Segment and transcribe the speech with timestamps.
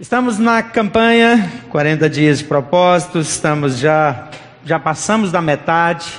[0.00, 4.28] Estamos na campanha 40 dias de propósitos, estamos já
[4.64, 6.18] já passamos da metade.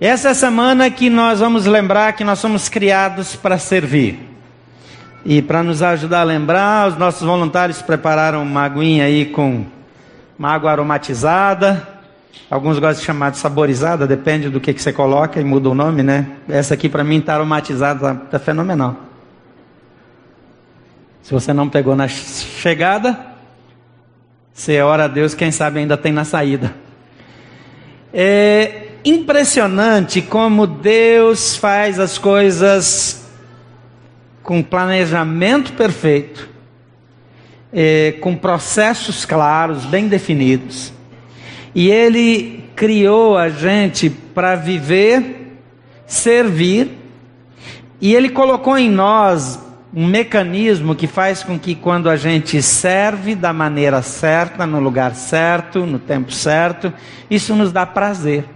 [0.00, 4.26] Essa é a semana que nós vamos lembrar que nós somos criados para servir.
[5.22, 9.66] E para nos ajudar a lembrar, os nossos voluntários prepararam uma aguinha aí com
[10.38, 11.86] uma água aromatizada.
[12.50, 15.74] Alguns gostam de chamar de saborizada, depende do que, que você coloca e muda o
[15.74, 16.26] nome, né?
[16.48, 19.11] Essa aqui para mim está aromatizada, está tá fenomenal.
[21.22, 23.16] Se você não pegou na chegada,
[24.52, 26.74] você ora a Deus, quem sabe ainda tem na saída.
[28.12, 33.24] É impressionante como Deus faz as coisas
[34.42, 36.48] com planejamento perfeito,
[37.72, 40.92] é, com processos claros, bem definidos.
[41.72, 45.56] E Ele criou a gente para viver,
[46.04, 46.98] servir,
[48.00, 53.34] e Ele colocou em nós um mecanismo que faz com que quando a gente serve
[53.34, 56.92] da maneira certa, no lugar certo, no tempo certo,
[57.30, 58.46] isso nos dá prazer.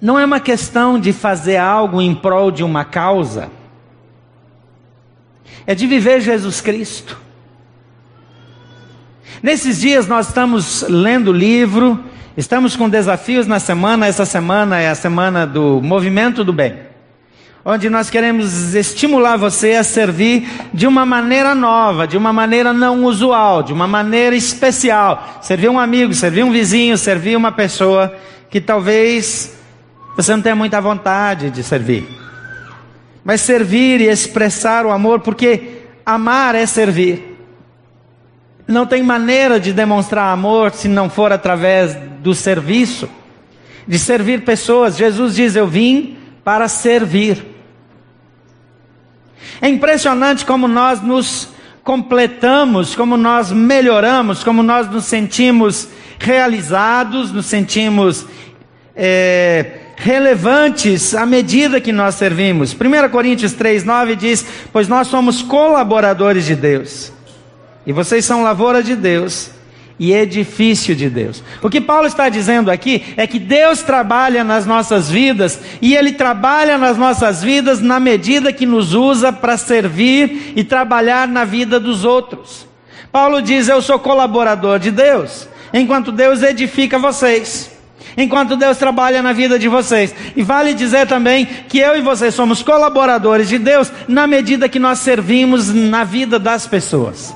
[0.00, 3.50] Não é uma questão de fazer algo em prol de uma causa,
[5.66, 7.18] é de viver Jesus Cristo.
[9.42, 12.04] Nesses dias nós estamos lendo o livro,
[12.36, 16.87] estamos com desafios na semana, essa semana é a semana do movimento do bem
[17.70, 23.04] onde nós queremos estimular você a servir de uma maneira nova, de uma maneira não
[23.04, 25.38] usual, de uma maneira especial.
[25.42, 28.16] Servir um amigo, servir um vizinho, servir uma pessoa
[28.48, 29.54] que talvez
[30.16, 32.08] você não tenha muita vontade de servir.
[33.22, 37.36] Mas servir e expressar o amor, porque amar é servir.
[38.66, 43.10] Não tem maneira de demonstrar amor se não for através do serviço,
[43.86, 44.96] de servir pessoas.
[44.96, 47.57] Jesus diz: Eu vim para servir.
[49.60, 51.48] É impressionante como nós nos
[51.82, 58.26] completamos, como nós melhoramos, como nós nos sentimos realizados, nos sentimos
[58.94, 62.74] é, relevantes à medida que nós servimos.
[62.74, 67.12] 1 Coríntios 3, 9 diz: Pois nós somos colaboradores de Deus,
[67.86, 69.50] e vocês são lavoura de Deus,
[69.98, 71.42] e edifício de Deus.
[71.62, 76.12] O que Paulo está dizendo aqui é que Deus trabalha nas nossas vidas e Ele
[76.12, 81.80] trabalha nas nossas vidas na medida que nos usa para servir e trabalhar na vida
[81.80, 82.66] dos outros.
[83.10, 87.76] Paulo diz: Eu sou colaborador de Deus, enquanto Deus edifica vocês.
[88.16, 90.12] Enquanto Deus trabalha na vida de vocês.
[90.34, 94.80] E vale dizer também que eu e vocês somos colaboradores de Deus na medida que
[94.80, 97.32] nós servimos na vida das pessoas.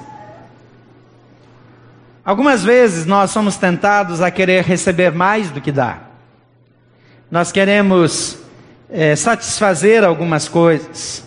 [2.25, 6.11] Algumas vezes nós somos tentados a querer receber mais do que dar.
[7.29, 8.39] Nós queremos
[8.89, 11.25] é, satisfazer algumas coisas,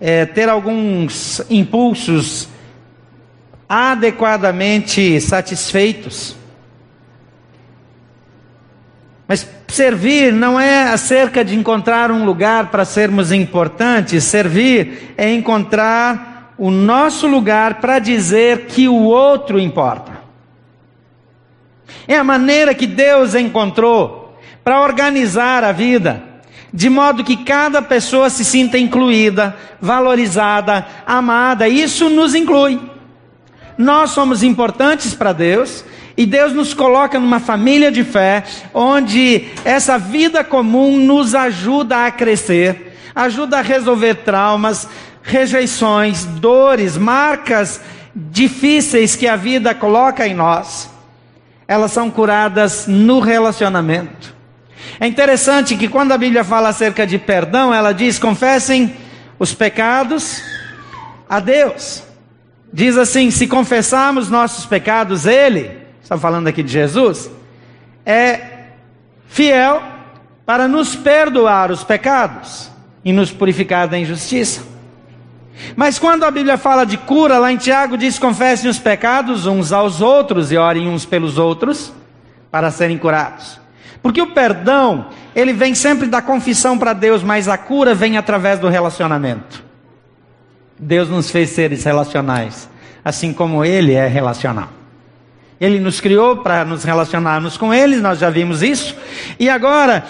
[0.00, 2.48] é, ter alguns impulsos
[3.68, 6.34] adequadamente satisfeitos.
[9.28, 16.54] Mas servir não é acerca de encontrar um lugar para sermos importantes, servir é encontrar
[16.58, 20.13] o nosso lugar para dizer que o outro importa.
[22.06, 24.24] É a maneira que Deus encontrou
[24.64, 26.22] para organizar a vida,
[26.72, 31.68] de modo que cada pessoa se sinta incluída, valorizada, amada.
[31.68, 32.80] Isso nos inclui.
[33.76, 35.84] Nós somos importantes para Deus
[36.16, 42.10] e Deus nos coloca numa família de fé, onde essa vida comum nos ajuda a
[42.10, 44.88] crescer, ajuda a resolver traumas,
[45.22, 47.80] rejeições, dores, marcas
[48.14, 50.93] difíceis que a vida coloca em nós
[51.66, 54.34] elas são curadas no relacionamento.
[55.00, 58.94] É interessante que quando a Bíblia fala acerca de perdão, ela diz: confessem
[59.38, 60.42] os pecados
[61.28, 62.02] a Deus.
[62.72, 65.70] Diz assim: se confessarmos nossos pecados, Ele,
[66.02, 67.30] está falando aqui de Jesus,
[68.04, 68.40] é
[69.28, 69.82] fiel
[70.44, 72.70] para nos perdoar os pecados
[73.04, 74.73] e nos purificar da injustiça.
[75.76, 79.72] Mas quando a Bíblia fala de cura, lá em Tiago diz: confessem os pecados uns
[79.72, 81.92] aos outros e orem uns pelos outros
[82.50, 83.60] para serem curados.
[84.02, 88.58] Porque o perdão, ele vem sempre da confissão para Deus, mas a cura vem através
[88.58, 89.64] do relacionamento.
[90.78, 92.68] Deus nos fez seres relacionais,
[93.04, 94.68] assim como Ele é relacional.
[95.60, 98.94] Ele nos criou para nos relacionarmos com Ele, nós já vimos isso.
[99.38, 100.04] E agora,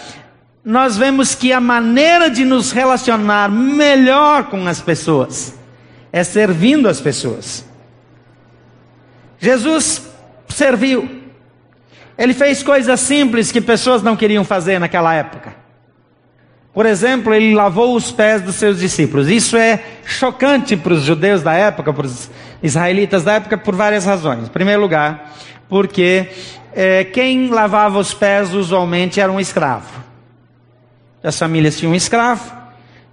[0.64, 5.54] nós vemos que a maneira de nos relacionar melhor com as pessoas
[6.10, 7.64] é servindo as pessoas.
[9.38, 10.02] Jesus
[10.48, 11.22] serviu.
[12.16, 15.54] Ele fez coisas simples que pessoas não queriam fazer naquela época.
[16.72, 19.28] Por exemplo, ele lavou os pés dos seus discípulos.
[19.28, 22.30] Isso é chocante para os judeus da época, para os
[22.62, 24.48] israelitas da época, por várias razões.
[24.48, 25.34] Em primeiro lugar,
[25.68, 26.30] porque
[26.72, 30.03] é, quem lavava os pés usualmente era um escravo.
[31.24, 32.52] As famílias tinham um escravo,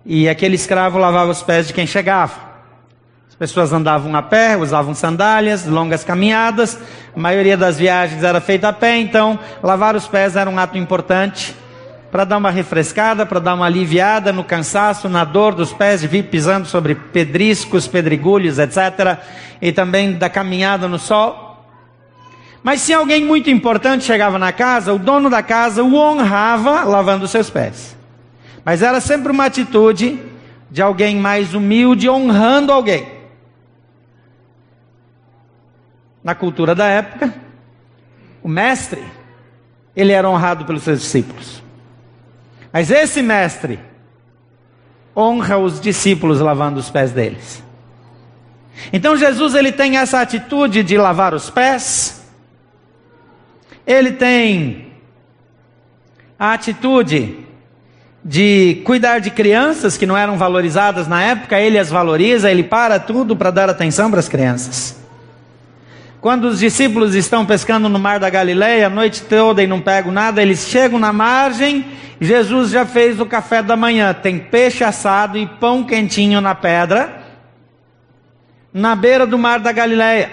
[0.05, 2.51] e aquele escravo lavava os pés de quem chegava.
[3.29, 6.77] As pessoas andavam a pé, usavam sandálias, longas caminhadas,
[7.15, 10.77] a maioria das viagens era feita a pé, então lavar os pés era um ato
[10.77, 11.55] importante
[12.11, 16.07] para dar uma refrescada, para dar uma aliviada no cansaço, na dor dos pés de
[16.07, 19.17] vir pisando sobre pedriscos, pedregulhos, etc.
[19.61, 21.63] E também da caminhada no sol.
[22.61, 27.25] Mas se alguém muito importante chegava na casa, o dono da casa o honrava lavando
[27.27, 28.00] seus pés.
[28.63, 30.19] Mas era sempre uma atitude
[30.69, 33.07] de alguém mais humilde honrando alguém.
[36.23, 37.33] Na cultura da época,
[38.43, 39.03] o mestre,
[39.95, 41.63] ele era honrado pelos seus discípulos.
[42.71, 43.79] Mas esse mestre
[45.15, 47.63] honra os discípulos lavando os pés deles.
[48.93, 52.25] Então Jesus ele tem essa atitude de lavar os pés.
[53.85, 54.93] Ele tem
[56.39, 57.45] a atitude
[58.23, 62.99] de cuidar de crianças que não eram valorizadas na época, ele as valoriza, ele para
[62.99, 64.99] tudo para dar atenção para as crianças.
[66.19, 70.11] Quando os discípulos estão pescando no mar da Galileia a noite toda e não pegam
[70.11, 71.83] nada, eles chegam na margem,
[72.19, 77.23] Jesus já fez o café da manhã, tem peixe assado e pão quentinho na pedra,
[78.71, 80.29] na beira do mar da Galileia.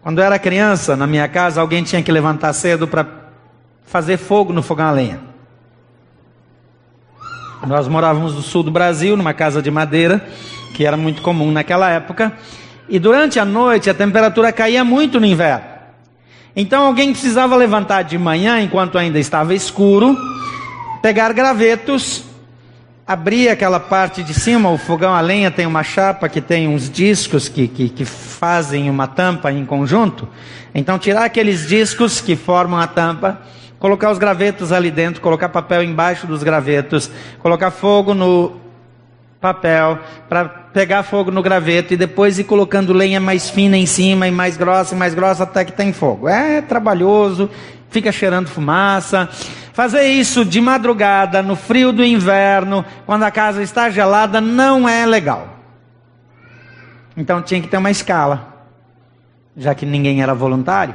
[0.00, 3.04] Quando eu era criança, na minha casa, alguém tinha que levantar cedo para
[3.84, 5.31] fazer fogo no fogão a lenha.
[7.66, 10.24] Nós morávamos no sul do Brasil, numa casa de madeira,
[10.74, 12.32] que era muito comum naquela época.
[12.88, 15.64] E durante a noite a temperatura caía muito no inverno.
[16.56, 20.16] Então alguém precisava levantar de manhã, enquanto ainda estava escuro,
[21.00, 22.24] pegar gravetos,
[23.06, 26.90] abrir aquela parte de cima, o fogão a lenha tem uma chapa que tem uns
[26.90, 30.28] discos que, que, que fazem uma tampa em conjunto.
[30.74, 33.40] Então tirar aqueles discos que formam a tampa,
[33.82, 38.52] colocar os gravetos ali dentro, colocar papel embaixo dos gravetos, colocar fogo no
[39.40, 39.98] papel
[40.28, 44.30] para pegar fogo no graveto e depois ir colocando lenha mais fina em cima e
[44.30, 46.28] mais grossa e mais grossa até que tem fogo.
[46.28, 47.50] É trabalhoso,
[47.90, 49.28] fica cheirando fumaça.
[49.72, 55.04] Fazer isso de madrugada, no frio do inverno, quando a casa está gelada, não é
[55.04, 55.58] legal.
[57.16, 58.64] Então tinha que ter uma escala,
[59.56, 60.94] já que ninguém era voluntário.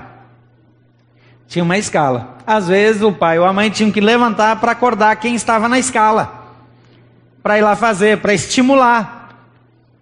[1.48, 2.38] Tinha uma escala.
[2.46, 5.80] Às vezes o pai ou a mãe tinham que levantar para acordar quem estava na
[5.80, 6.38] escala
[7.48, 9.30] para ir lá fazer, para estimular.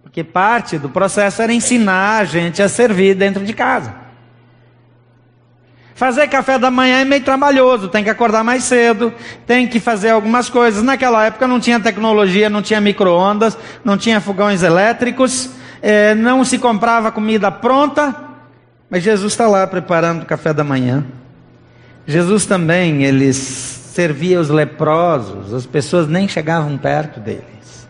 [0.02, 3.94] Porque parte do processo era ensinar a gente a servir dentro de casa.
[5.94, 9.14] Fazer café da manhã é meio trabalhoso, tem que acordar mais cedo,
[9.46, 10.82] tem que fazer algumas coisas.
[10.82, 15.52] Naquela época não tinha tecnologia, não tinha micro-ondas, não tinha fogões elétricos,
[15.84, 18.16] é, não se comprava comida pronta,
[18.90, 21.06] mas Jesus está lá preparando o café da manhã.
[22.08, 27.88] Jesus também, eles servia os leprosos, as pessoas nem chegavam perto deles.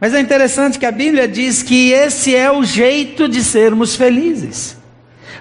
[0.00, 4.76] Mas é interessante que a Bíblia diz que esse é o jeito de sermos felizes.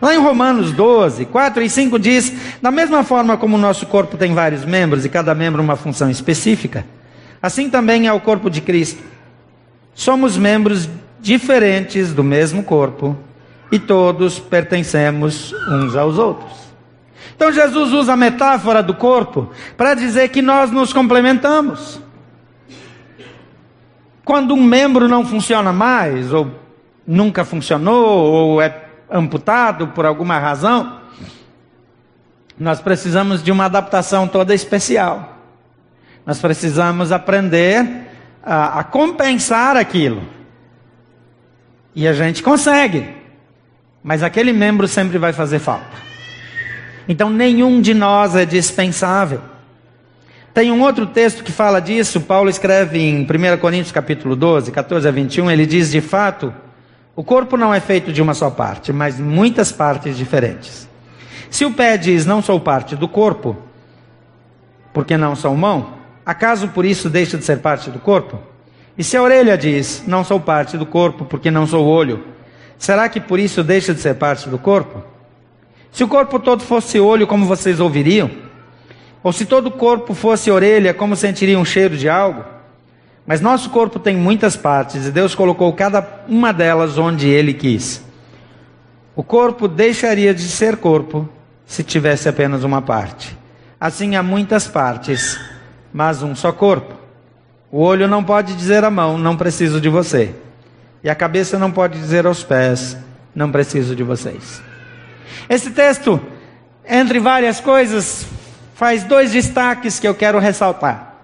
[0.02, 2.32] Lá em Romanos 12, 4 e 5 diz:
[2.62, 6.10] Da mesma forma como o nosso corpo tem vários membros e cada membro uma função
[6.10, 6.86] específica,
[7.42, 9.04] assim também é o corpo de Cristo.
[9.94, 10.90] Somos membros
[11.22, 13.18] diferentes do mesmo corpo
[13.72, 16.66] e todos pertencemos uns aos outros.
[17.36, 22.00] Então Jesus usa a metáfora do corpo para dizer que nós nos complementamos.
[24.24, 26.50] Quando um membro não funciona mais, ou
[27.06, 31.00] nunca funcionou, ou é amputado por alguma razão,
[32.58, 35.38] nós precisamos de uma adaptação toda especial.
[36.26, 38.08] Nós precisamos aprender
[38.44, 40.24] a, a compensar aquilo.
[41.94, 43.08] E a gente consegue,
[44.06, 45.98] mas aquele membro sempre vai fazer falta.
[47.10, 49.42] Então nenhum de nós é dispensável.
[50.54, 55.08] Tem um outro texto que fala disso, Paulo escreve em 1 Coríntios capítulo 12, 14
[55.08, 56.54] a 21, ele diz de fato,
[57.16, 60.88] o corpo não é feito de uma só parte, mas muitas partes diferentes.
[61.50, 63.58] Se o pé diz não sou parte do corpo,
[64.94, 68.38] porque não sou mão, acaso por isso deixa de ser parte do corpo?
[68.96, 72.35] E se a orelha diz não sou parte do corpo, porque não sou olho,
[72.78, 75.04] será que por isso deixa de ser parte do corpo?
[75.92, 78.30] Se o corpo todo fosse olho, como vocês ouviriam?
[79.24, 82.44] Ou se todo o corpo fosse orelha, como sentiriam um cheiro de algo?
[83.26, 88.04] Mas nosso corpo tem muitas partes e Deus colocou cada uma delas onde Ele quis.
[89.16, 91.28] O corpo deixaria de ser corpo
[91.66, 93.36] se tivesse apenas uma parte.
[93.80, 95.40] Assim há muitas partes,
[95.92, 96.94] mas um só corpo.
[97.72, 100.36] O olho não pode dizer à mão, não preciso de você.
[101.06, 102.98] E a cabeça não pode dizer aos pés,
[103.36, 104.60] não preciso de vocês.
[105.48, 106.20] Esse texto,
[106.84, 108.26] entre várias coisas,
[108.74, 111.18] faz dois destaques que eu quero ressaltar.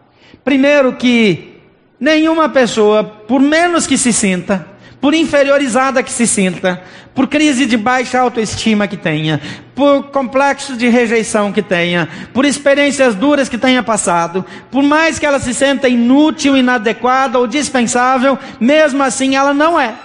[0.43, 1.59] Primeiro, que
[1.99, 4.67] nenhuma pessoa, por menos que se sinta,
[5.01, 6.81] por inferiorizada que se sinta,
[7.13, 9.41] por crise de baixa autoestima que tenha,
[9.73, 15.25] por complexo de rejeição que tenha, por experiências duras que tenha passado, por mais que
[15.25, 19.95] ela se sinta inútil, inadequada ou dispensável, mesmo assim ela não é.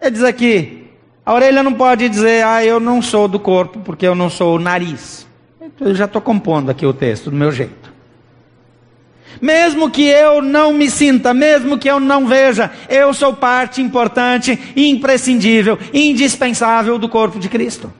[0.00, 0.86] Ele diz aqui:
[1.26, 4.56] a orelha não pode dizer, ah, eu não sou do corpo porque eu não sou
[4.56, 5.26] o nariz.
[5.80, 7.92] Eu já estou compondo aqui o texto do meu jeito.
[9.40, 14.58] Mesmo que eu não me sinta, mesmo que eu não veja, eu sou parte importante,
[14.76, 17.92] imprescindível, indispensável do corpo de Cristo.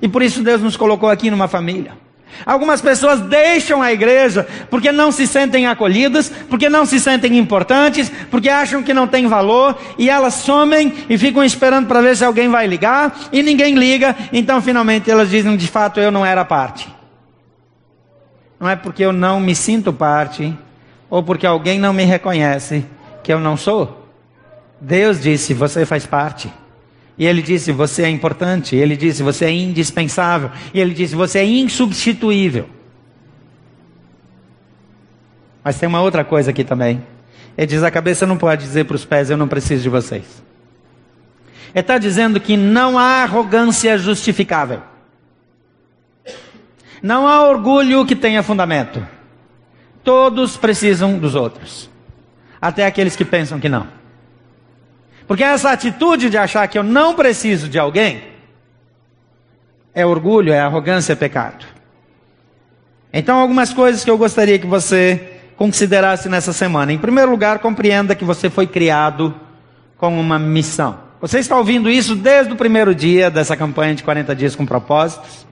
[0.00, 1.92] E por isso Deus nos colocou aqui numa família.
[2.46, 8.10] Algumas pessoas deixam a igreja porque não se sentem acolhidas, porque não se sentem importantes,
[8.30, 12.24] porque acham que não tem valor, e elas somem e ficam esperando para ver se
[12.24, 16.44] alguém vai ligar, e ninguém liga, então finalmente elas dizem: de fato eu não era
[16.44, 16.88] parte.
[18.60, 20.56] Não é porque eu não me sinto parte,
[21.10, 22.84] ou porque alguém não me reconhece
[23.22, 24.06] que eu não sou.
[24.80, 26.52] Deus disse: Você faz parte.
[27.16, 28.76] E ele disse: Você é importante.
[28.76, 30.50] E ele disse: Você é indispensável.
[30.72, 32.68] E ele disse: Você é insubstituível.
[35.64, 37.02] Mas tem uma outra coisa aqui também.
[37.56, 40.42] Ele diz: A cabeça não pode dizer para os pés: Eu não preciso de vocês.
[41.74, 44.80] Ele está dizendo que não há arrogância justificável.
[47.02, 49.04] Não há orgulho que tenha fundamento.
[50.02, 51.90] Todos precisam dos outros.
[52.60, 53.86] Até aqueles que pensam que não.
[55.26, 58.22] Porque essa atitude de achar que eu não preciso de alguém
[59.94, 61.66] é orgulho, é arrogância, é pecado.
[63.12, 66.92] Então, algumas coisas que eu gostaria que você considerasse nessa semana.
[66.92, 69.34] Em primeiro lugar, compreenda que você foi criado
[69.96, 70.98] com uma missão.
[71.20, 75.46] Você está ouvindo isso desde o primeiro dia dessa campanha de 40 dias com propósitos.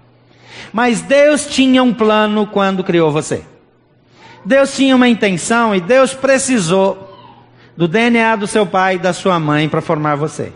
[0.73, 3.43] Mas Deus tinha um plano quando criou você.
[4.47, 7.13] Deus tinha uma intenção e Deus precisou
[7.77, 10.53] do DNA do seu pai e da sua mãe para formar você.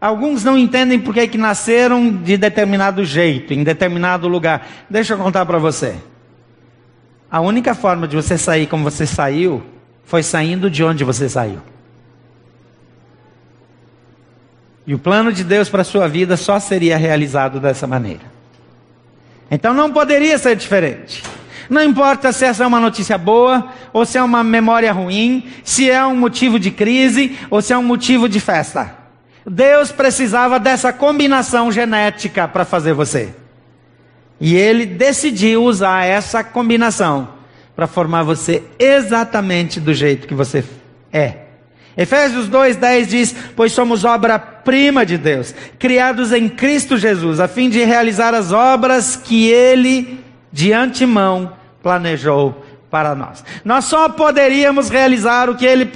[0.00, 4.66] Alguns não entendem porque que nasceram de determinado jeito, em determinado lugar.
[4.90, 5.94] Deixa eu contar para você.
[7.30, 9.62] A única forma de você sair como você saiu
[10.04, 11.60] foi saindo de onde você saiu.
[14.84, 18.24] E o plano de Deus para a sua vida só seria realizado dessa maneira.
[19.48, 21.22] Então não poderia ser diferente.
[21.68, 25.90] Não importa se essa é uma notícia boa ou se é uma memória ruim, se
[25.90, 28.96] é um motivo de crise ou se é um motivo de festa.
[29.46, 33.34] Deus precisava dessa combinação genética para fazer você.
[34.40, 37.28] E ele decidiu usar essa combinação
[37.74, 40.64] para formar você exatamente do jeito que você
[41.12, 41.48] é.
[41.96, 47.82] Efésios 2:10 diz: "Pois somos obra-prima de Deus, criados em Cristo Jesus, a fim de
[47.82, 50.20] realizar as obras que ele
[50.52, 53.44] de antemão planejou para nós.
[53.64, 55.90] Nós só poderíamos realizar o que ele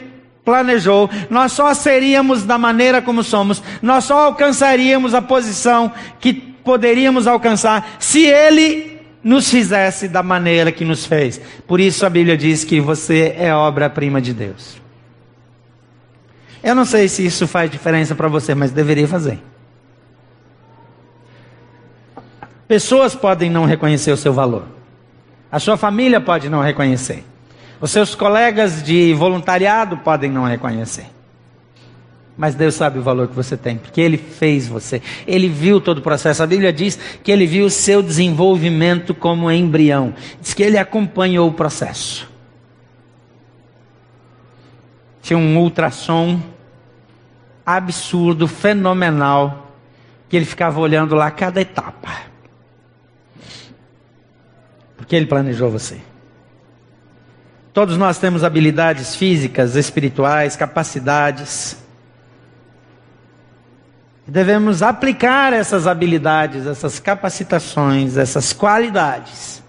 [0.44, 7.26] planejou, nós só seríamos da maneira como somos, nós só alcançaríamos a posição que poderíamos
[7.26, 11.40] alcançar se ele nos fizesse da maneira que nos fez.
[11.66, 14.80] Por isso a Bíblia diz que você é obra-prima de Deus.
[16.62, 19.38] Eu não sei se isso faz diferença para você, mas deveria fazer.
[22.66, 24.64] Pessoas podem não reconhecer o seu valor.
[25.52, 27.22] A sua família pode não reconhecer.
[27.78, 31.06] Os seus colegas de voluntariado podem não reconhecer.
[32.38, 35.02] Mas Deus sabe o valor que você tem, porque Ele fez você.
[35.26, 36.42] Ele viu todo o processo.
[36.42, 40.14] A Bíblia diz que Ele viu o seu desenvolvimento como embrião.
[40.40, 42.30] Diz que Ele acompanhou o processo.
[45.20, 46.40] Tinha um ultrassom
[47.64, 49.70] absurdo, fenomenal,
[50.30, 52.31] que Ele ficava olhando lá cada etapa.
[55.02, 55.98] Porque Ele planejou você.
[57.72, 61.76] Todos nós temos habilidades físicas, espirituais, capacidades.
[64.24, 69.60] Devemos aplicar essas habilidades, essas capacitações, essas qualidades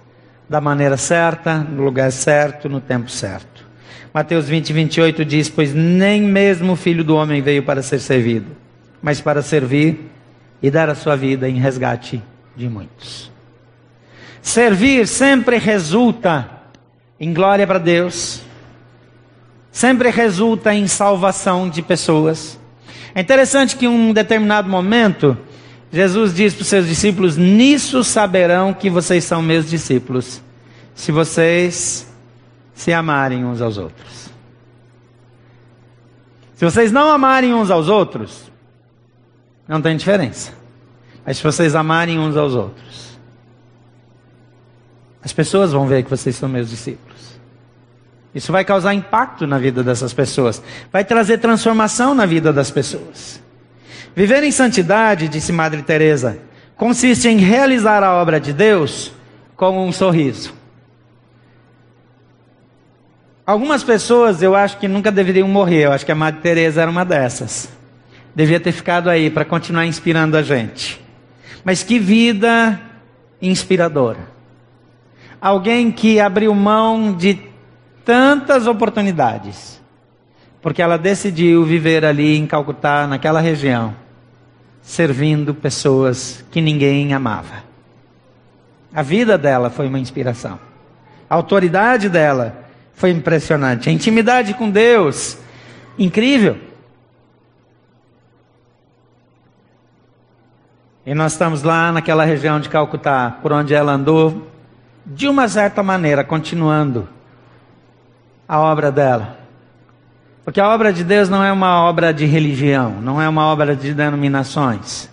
[0.48, 3.66] da maneira certa, no lugar certo, no tempo certo.
[4.14, 8.56] Mateus 20, 28 diz: Pois nem mesmo o filho do homem veio para ser servido,
[9.02, 10.12] mas para servir
[10.62, 12.22] e dar a sua vida em resgate
[12.56, 13.33] de muitos.
[14.44, 16.50] Servir sempre resulta
[17.18, 18.42] em glória para Deus,
[19.72, 22.60] sempre resulta em salvação de pessoas.
[23.16, 25.38] É interessante que em um determinado momento,
[25.90, 30.42] Jesus diz para os seus discípulos: Nisso saberão que vocês são meus discípulos,
[30.94, 32.06] se vocês
[32.76, 34.30] se amarem uns aos outros.
[36.56, 38.52] Se vocês não amarem uns aos outros,
[39.66, 40.52] não tem diferença.
[41.26, 43.13] Mas se vocês amarem uns aos outros,
[45.24, 47.14] as pessoas vão ver que vocês são meus discípulos.
[48.36, 50.62] Isso vai causar impacto na vida dessas pessoas,
[50.92, 53.42] vai trazer transformação na vida das pessoas.
[54.16, 56.40] Viver em santidade, disse Madre Teresa,
[56.76, 59.12] consiste em realizar a obra de Deus
[59.56, 60.54] com um sorriso.
[63.46, 66.90] Algumas pessoas eu acho que nunca deveriam morrer, eu acho que a Madre Teresa era
[66.90, 67.70] uma dessas.
[68.36, 71.00] Devia ter ficado aí para continuar inspirando a gente.
[71.64, 72.80] Mas que vida
[73.42, 74.33] inspiradora.
[75.44, 77.38] Alguém que abriu mão de
[78.06, 79.82] tantas oportunidades,
[80.62, 83.94] porque ela decidiu viver ali em Calcutá, naquela região,
[84.82, 87.62] servindo pessoas que ninguém amava.
[88.96, 90.58] A vida dela foi uma inspiração.
[91.30, 93.90] A autoridade dela foi impressionante.
[93.90, 95.38] A intimidade com Deus,
[96.00, 96.58] incrível.
[101.06, 104.53] E nós estamos lá naquela região de Calcutá, por onde ela andou,
[105.06, 107.08] de uma certa maneira, continuando
[108.48, 109.40] a obra dela.
[110.46, 113.76] Porque a obra de Deus não é uma obra de religião, não é uma obra
[113.76, 115.10] de denominações.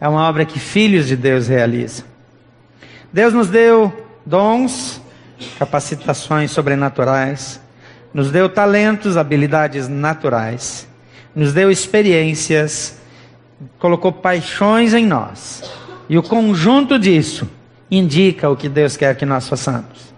[0.00, 2.04] É uma obra que filhos de Deus realizam.
[3.12, 5.00] Deus nos deu dons,
[5.58, 7.60] capacitações sobrenaturais,
[8.12, 10.88] nos deu talentos, habilidades naturais,
[11.34, 13.00] nos deu experiências,
[13.78, 15.62] colocou paixões em nós.
[16.08, 17.48] E o conjunto disso
[17.90, 20.08] indica o que Deus quer que nós façamos.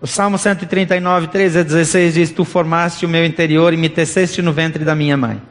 [0.00, 4.40] O Salmo 139, 13 a 16 diz: Tu formaste o meu interior e me teceste
[4.40, 5.42] no ventre da minha mãe.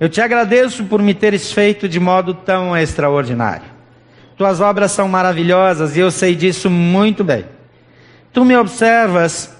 [0.00, 3.66] Eu te agradeço por me teres feito de modo tão extraordinário.
[4.36, 7.44] Tuas obras são maravilhosas e eu sei disso muito bem.
[8.32, 9.54] Tu me observas,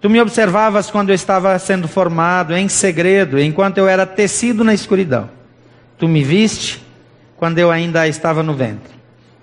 [0.00, 4.74] tu me observavas quando eu estava sendo formado em segredo, enquanto eu era tecido na
[4.74, 5.30] escuridão.
[5.96, 6.82] Tu me viste
[7.40, 8.92] quando eu ainda estava no ventre.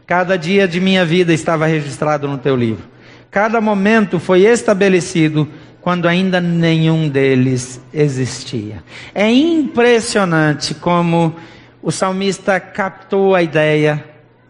[0.06, 2.86] Cada dia de minha vida estava registrado no teu livro.
[3.32, 5.50] Cada momento foi estabelecido
[5.82, 8.84] quando ainda nenhum deles existia.
[9.16, 11.36] É impressionante como
[11.82, 14.06] o salmista captou a ideia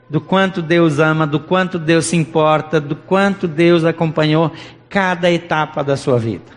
[0.10, 4.52] do quanto Deus ama, do quanto Deus se importa, do quanto Deus acompanhou
[4.90, 6.52] cada etapa da sua vida.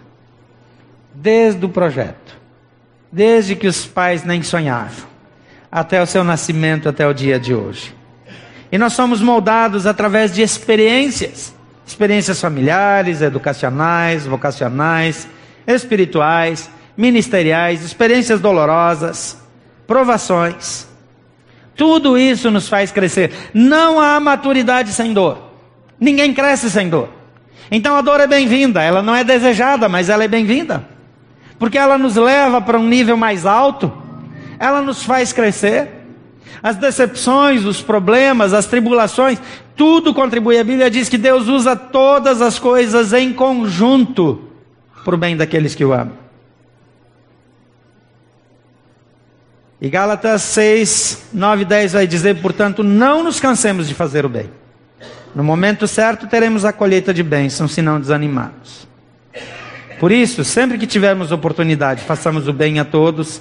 [1.14, 2.36] Desde o projeto,
[3.12, 5.09] desde que os pais nem sonhavam,
[5.70, 7.94] até o seu nascimento, até o dia de hoje.
[8.72, 11.54] E nós somos moldados através de experiências
[11.90, 15.28] experiências familiares, educacionais, vocacionais,
[15.66, 19.36] espirituais, ministeriais, experiências dolorosas,
[19.88, 20.86] provações.
[21.74, 23.32] Tudo isso nos faz crescer.
[23.52, 25.50] Não há maturidade sem dor.
[25.98, 27.08] Ninguém cresce sem dor.
[27.70, 30.84] Então a dor é bem-vinda, ela não é desejada, mas ela é bem-vinda.
[31.58, 33.92] Porque ela nos leva para um nível mais alto,
[34.58, 35.88] ela nos faz crescer.
[36.62, 39.38] As decepções, os problemas, as tribulações,
[39.76, 40.58] tudo contribui.
[40.58, 44.44] A Bíblia diz que Deus usa todas as coisas em conjunto
[45.04, 46.18] para o bem daqueles que o amam.
[49.80, 54.28] E Gálatas 6, 9 e 10 vai dizer: portanto, não nos cansemos de fazer o
[54.28, 54.50] bem.
[55.34, 58.86] No momento certo teremos a colheita de bênçãos, se não desanimamos.
[59.98, 63.40] Por isso, sempre que tivermos oportunidade, façamos o bem a todos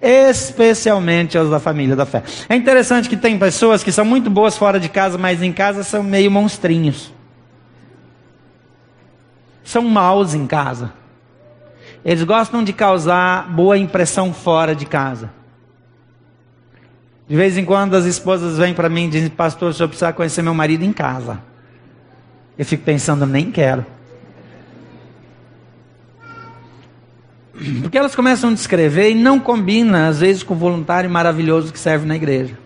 [0.00, 2.22] especialmente aos da família da fé.
[2.48, 5.82] É interessante que tem pessoas que são muito boas fora de casa, mas em casa
[5.82, 7.12] são meio monstrinhos.
[9.62, 10.92] São maus em casa.
[12.04, 15.30] Eles gostam de causar boa impressão fora de casa.
[17.28, 20.12] De vez em quando as esposas vêm para mim e dizem, pastor, o senhor precisa
[20.12, 21.40] conhecer meu marido em casa.
[22.58, 23.86] Eu fico pensando, nem quero.
[27.82, 31.78] Porque elas começam a descrever e não combina, às vezes, com o voluntário maravilhoso que
[31.78, 32.58] serve na igreja.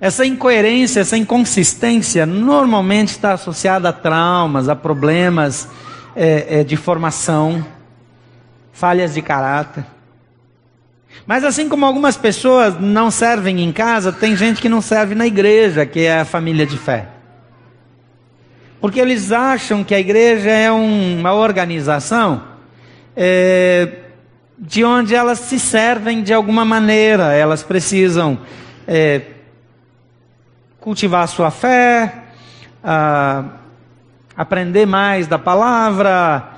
[0.00, 5.68] Essa incoerência, essa inconsistência, normalmente está associada a traumas, a problemas
[6.14, 7.66] é, é, de formação,
[8.72, 9.84] falhas de caráter.
[11.26, 15.26] Mas assim como algumas pessoas não servem em casa, tem gente que não serve na
[15.26, 17.17] igreja, que é a família de fé.
[18.80, 22.42] Porque eles acham que a igreja é um, uma organização
[23.16, 23.88] é,
[24.56, 28.38] de onde elas se servem de alguma maneira, elas precisam
[28.86, 29.22] é,
[30.80, 32.14] cultivar a sua fé,
[32.82, 33.44] a,
[34.36, 36.50] aprender mais da palavra,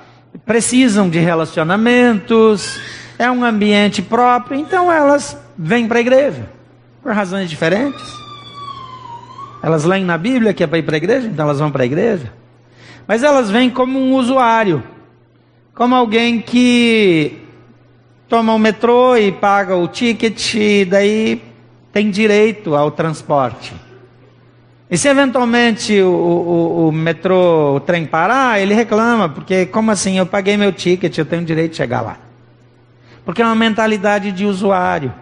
[0.45, 2.79] precisam de relacionamentos,
[3.17, 6.47] é um ambiente próprio, então elas vêm para a igreja,
[7.01, 8.20] por razões diferentes.
[9.61, 11.83] Elas leem na Bíblia que é para ir para a igreja, então elas vão para
[11.83, 12.31] a igreja.
[13.07, 14.83] Mas elas vêm como um usuário,
[15.73, 17.37] como alguém que
[18.27, 21.41] toma o metrô e paga o ticket, e daí
[21.91, 23.73] tem direito ao transporte.
[24.89, 30.17] E se eventualmente o, o, o, metrô, o trem parar, ele reclama, porque como assim?
[30.17, 32.17] Eu paguei meu ticket, eu tenho direito de chegar lá.
[33.23, 35.13] Porque é uma mentalidade de usuário.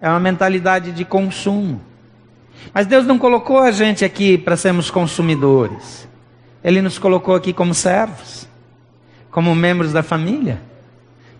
[0.00, 1.80] É uma mentalidade de consumo.
[2.72, 6.08] Mas Deus não colocou a gente aqui para sermos consumidores.
[6.62, 8.48] Ele nos colocou aqui como servos,
[9.30, 10.60] como membros da família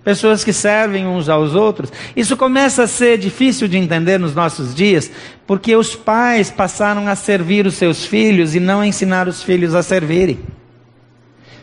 [0.08, 1.92] pessoas que servem uns aos outros.
[2.16, 5.10] Isso começa a ser difícil de entender nos nossos dias,
[5.46, 9.82] porque os pais passaram a servir os seus filhos e não ensinar os filhos a
[9.82, 10.40] servirem.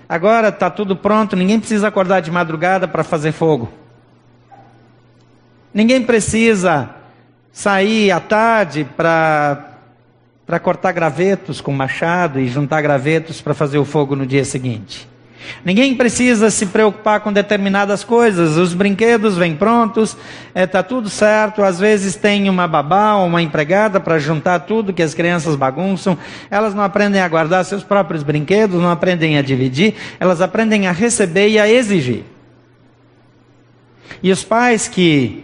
[0.08, 3.68] Agora está tudo pronto, ninguém precisa acordar de madrugada para fazer fogo.
[5.74, 6.95] Ninguém precisa
[7.56, 9.72] sair à tarde para
[10.46, 15.08] para cortar gravetos com machado e juntar gravetos para fazer o fogo no dia seguinte.
[15.64, 18.56] Ninguém precisa se preocupar com determinadas coisas.
[18.56, 20.20] Os brinquedos vêm prontos, está
[20.54, 21.64] é, tá tudo certo.
[21.64, 26.16] Às vezes tem uma babá ou uma empregada para juntar tudo que as crianças bagunçam.
[26.52, 30.92] Elas não aprendem a guardar seus próprios brinquedos, não aprendem a dividir, elas aprendem a
[30.92, 32.24] receber e a exigir.
[34.22, 35.44] E os pais que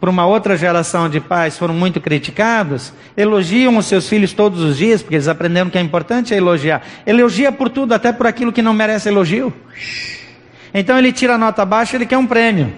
[0.00, 4.76] por uma outra geração de pais foram muito criticados, elogiam os seus filhos todos os
[4.76, 6.82] dias, porque eles aprenderam que é importante elogiar.
[7.04, 9.52] Elogia por tudo, até por aquilo que não merece elogio.
[10.72, 12.72] Então ele tira a nota baixa, ele quer um prêmio.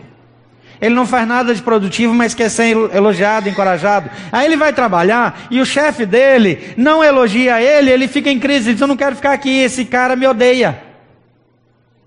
[0.80, 4.08] Ele não faz nada de produtivo, mas quer ser elogiado, encorajado.
[4.32, 8.68] Aí ele vai trabalhar e o chefe dele não elogia ele, ele fica em crise,
[8.68, 10.89] ele diz: Eu não quero ficar aqui, esse cara me odeia.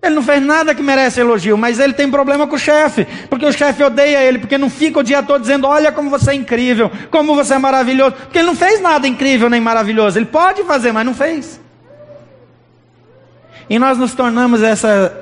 [0.03, 3.45] Ele não fez nada que merece elogio, mas ele tem problema com o chefe, porque
[3.45, 6.33] o chefe odeia ele, porque não fica o dia todo dizendo: Olha como você é
[6.33, 10.19] incrível, como você é maravilhoso, porque ele não fez nada incrível nem maravilhoso.
[10.19, 11.61] Ele pode fazer, mas não fez.
[13.69, 15.17] E nós nos tornamos essa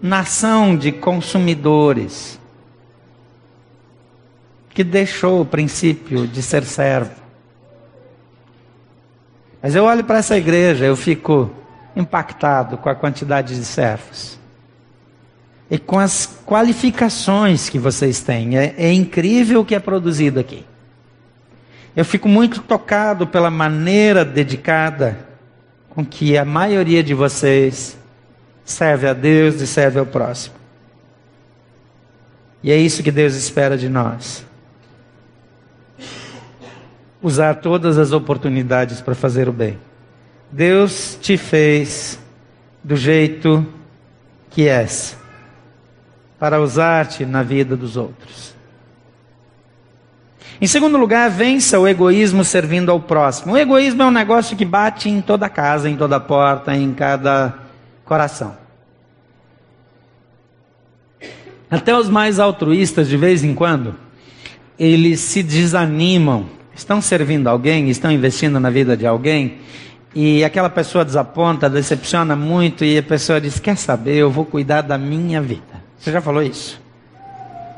[0.00, 2.40] nação de consumidores
[4.70, 7.12] que deixou o princípio de ser servo.
[9.60, 11.50] Mas eu olho para essa igreja, eu fico
[11.94, 14.38] impactado com a quantidade de servos
[15.70, 18.58] e com as qualificações que vocês têm.
[18.58, 20.66] É, é incrível o que é produzido aqui.
[21.96, 25.18] Eu fico muito tocado pela maneira dedicada
[25.90, 27.98] com que a maioria de vocês
[28.64, 30.54] serve a Deus e serve ao próximo.
[32.62, 34.44] E é isso que Deus espera de nós.
[37.22, 39.78] Usar todas as oportunidades para fazer o bem.
[40.52, 42.18] Deus te fez
[42.84, 43.66] do jeito
[44.50, 45.16] que és,
[46.38, 48.52] para usar-te na vida dos outros.
[50.60, 53.54] Em segundo lugar, vença o egoísmo servindo ao próximo.
[53.54, 57.54] O egoísmo é um negócio que bate em toda casa, em toda porta, em cada
[58.04, 58.54] coração.
[61.70, 63.94] Até os mais altruístas, de vez em quando,
[64.78, 66.46] eles se desanimam.
[66.74, 69.58] Estão servindo alguém, estão investindo na vida de alguém,
[70.14, 74.82] e aquela pessoa desaponta, decepciona muito, e a pessoa diz: Quer saber, eu vou cuidar
[74.82, 75.82] da minha vida.
[75.98, 76.80] Você já falou isso?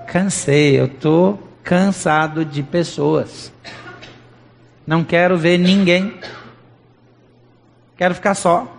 [0.07, 3.53] Cansei, eu estou cansado de pessoas.
[4.87, 6.15] Não quero ver ninguém.
[7.97, 8.71] Quero ficar só.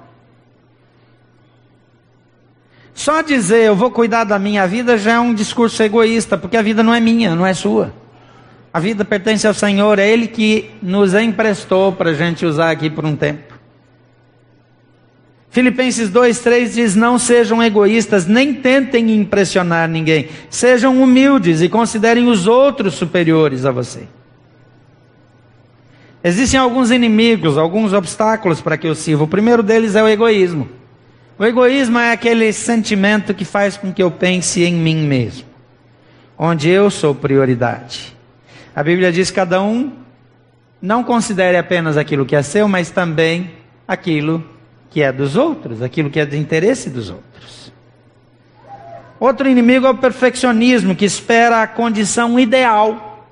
[2.94, 6.62] Só dizer eu vou cuidar da minha vida já é um discurso egoísta, porque a
[6.62, 7.94] vida não é minha, não é sua.
[8.76, 12.90] A vida pertence ao Senhor, é Ele que nos emprestou para a gente usar aqui
[12.90, 13.54] por um tempo.
[15.50, 20.28] Filipenses 2,3 diz: Não sejam egoístas, nem tentem impressionar ninguém.
[20.50, 24.10] Sejam humildes e considerem os outros superiores a você.
[26.22, 29.24] Existem alguns inimigos, alguns obstáculos para que eu sirva.
[29.24, 30.68] O primeiro deles é o egoísmo.
[31.40, 35.46] O egoísmo é aquele sentimento que faz com que eu pense em mim mesmo,
[36.38, 38.15] onde eu sou prioridade.
[38.76, 39.94] A Bíblia diz que cada um
[40.82, 43.52] não considere apenas aquilo que é seu, mas também
[43.88, 44.44] aquilo
[44.92, 47.72] que é dos outros, aquilo que é de interesse dos outros.
[49.18, 53.26] Outro inimigo é o perfeccionismo, que espera a condição ideal,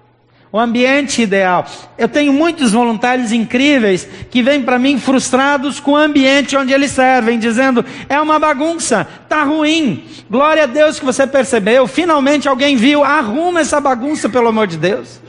[0.49, 1.65] o ambiente ideal.
[1.97, 6.91] Eu tenho muitos voluntários incríveis que vêm para mim frustrados com o ambiente onde eles
[6.91, 10.05] servem, dizendo: é uma bagunça, tá ruim.
[10.29, 14.77] Glória a Deus que você percebeu, finalmente alguém viu, arruma essa bagunça, pelo amor de
[14.77, 15.21] Deus.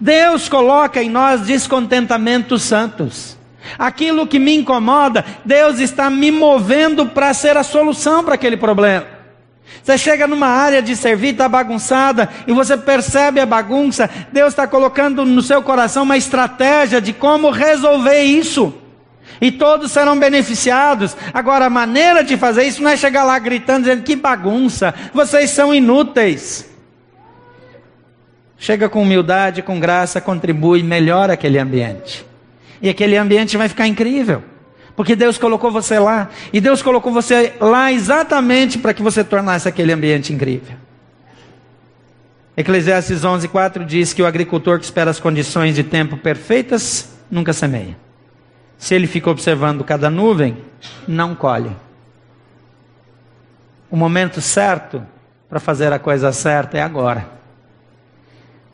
[0.00, 3.36] Deus coloca em nós descontentamentos santos.
[3.78, 9.18] Aquilo que me incomoda, Deus está me movendo para ser a solução para aquele problema.
[9.82, 14.66] Você chega numa área de servir, está bagunçada, e você percebe a bagunça, Deus está
[14.66, 18.74] colocando no seu coração uma estratégia de como resolver isso.
[19.40, 21.16] E todos serão beneficiados.
[21.32, 25.50] Agora, a maneira de fazer isso não é chegar lá gritando, dizendo que bagunça, vocês
[25.50, 26.67] são inúteis.
[28.58, 32.26] Chega com humildade, com graça, contribui, melhora aquele ambiente.
[32.82, 34.42] E aquele ambiente vai ficar incrível.
[34.96, 36.28] Porque Deus colocou você lá.
[36.52, 40.76] E Deus colocou você lá exatamente para que você tornasse aquele ambiente incrível.
[42.56, 47.96] Eclesiastes 11:4 diz que o agricultor que espera as condições de tempo perfeitas nunca semeia.
[48.76, 50.56] Se ele fica observando cada nuvem,
[51.06, 51.70] não colhe.
[53.88, 55.00] O momento certo
[55.48, 57.37] para fazer a coisa certa é agora.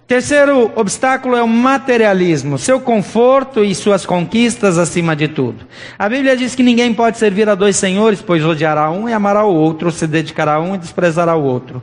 [0.06, 5.66] Terceiro obstáculo é o materialismo, seu conforto e suas conquistas acima de tudo.
[5.98, 9.44] A Bíblia diz que ninguém pode servir a dois senhores, pois odiará um e amará
[9.44, 11.82] o outro, se dedicará a um e desprezará o outro.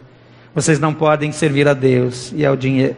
[0.53, 2.97] Vocês não podem servir a Deus e ao dinheiro.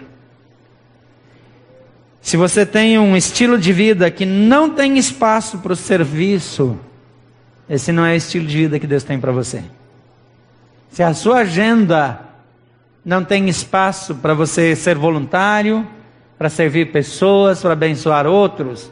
[2.22, 6.78] Se você tem um estilo de vida que não tem espaço para o serviço,
[7.70, 9.64] esse não é o estilo de vida que Deus tem para você.
[10.90, 12.33] Se a sua agenda
[13.06, 15.86] não tem espaço para você ser voluntário,
[16.38, 18.92] para servir pessoas, para abençoar outros,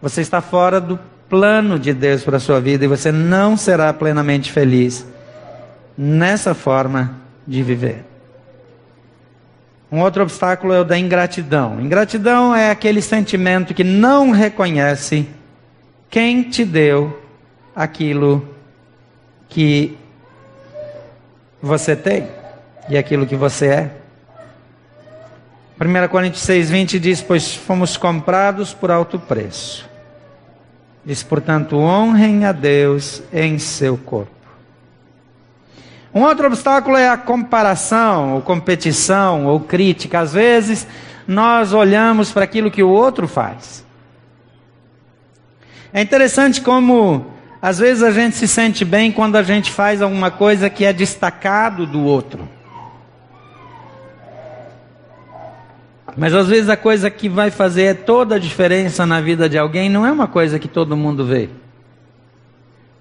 [0.00, 3.92] você está fora do plano de Deus para a sua vida e você não será
[3.92, 5.06] plenamente feliz
[5.96, 8.04] nessa forma de viver.
[9.92, 11.80] Um outro obstáculo é o da ingratidão.
[11.80, 15.28] Ingratidão é aquele sentimento que não reconhece
[16.08, 17.20] quem te deu
[17.74, 18.48] aquilo
[19.48, 19.96] que
[21.60, 22.39] você tem
[22.90, 23.90] e aquilo que você é.
[25.80, 29.88] 1 Coríntios 6,20 diz: Pois fomos comprados por alto preço.
[31.02, 34.32] Diz, portanto, honrem a Deus em seu corpo.
[36.12, 40.18] Um outro obstáculo é a comparação, ou competição, ou crítica.
[40.18, 40.86] Às vezes,
[41.26, 43.86] nós olhamos para aquilo que o outro faz.
[45.92, 47.26] É interessante como,
[47.62, 50.92] às vezes, a gente se sente bem quando a gente faz alguma coisa que é
[50.92, 52.59] destacado do outro.
[56.16, 59.88] Mas às vezes a coisa que vai fazer toda a diferença na vida de alguém
[59.88, 61.48] não é uma coisa que todo mundo vê.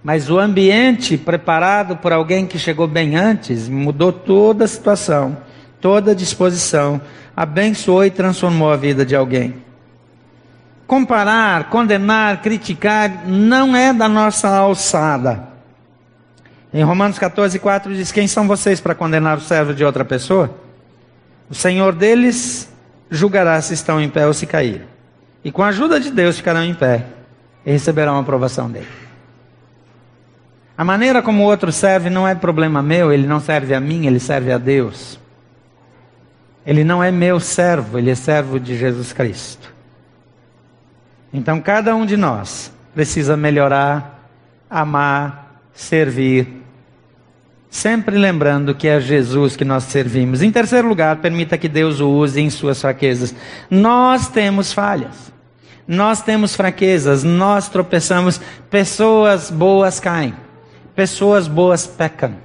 [0.03, 5.37] Mas o ambiente preparado por alguém que chegou bem antes mudou toda a situação,
[5.81, 7.01] toda a disposição,
[7.35, 9.55] abençoou e transformou a vida de alguém.
[10.87, 15.49] Comparar, condenar, criticar não é da nossa alçada.
[16.73, 20.55] Em Romanos 14, 4 diz: Quem são vocês para condenar o servo de outra pessoa?
[21.49, 22.69] O Senhor deles
[23.09, 24.85] julgará se estão em pé ou se caíram.
[25.43, 27.05] E com a ajuda de Deus ficarão em pé
[27.65, 28.87] e receberão a aprovação dele.
[30.77, 34.05] A maneira como o outro serve não é problema meu, ele não serve a mim,
[34.05, 35.19] ele serve a Deus.
[36.65, 39.73] Ele não é meu servo, ele é servo de Jesus Cristo.
[41.33, 44.29] Então cada um de nós precisa melhorar,
[44.69, 46.58] amar, servir
[47.69, 50.41] Sempre lembrando que é Jesus que nós servimos.
[50.41, 53.35] Em terceiro lugar, permita que Deus o use em suas fraquezas.
[53.69, 55.29] Nós temos falhas.
[55.87, 60.35] Nós temos fraquezas, nós tropeçamos, pessoas boas caem,
[60.95, 62.35] pessoas boas pecam.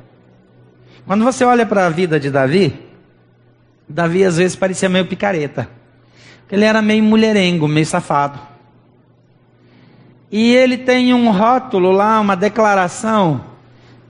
[1.06, 2.72] Quando você olha para a vida de Davi,
[3.86, 5.68] Davi às vezes parecia meio picareta.
[6.50, 8.40] Ele era meio mulherengo, meio safado.
[10.32, 13.44] E ele tem um rótulo lá, uma declaração